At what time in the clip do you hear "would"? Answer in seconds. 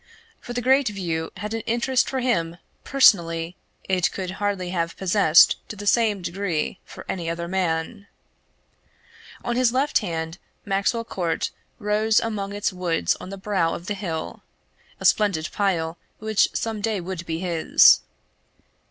16.99-17.23